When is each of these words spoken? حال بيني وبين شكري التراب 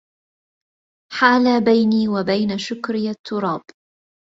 حال 1.13 1.63
بيني 1.63 2.07
وبين 2.07 2.57
شكري 2.57 3.09
التراب 3.09 3.61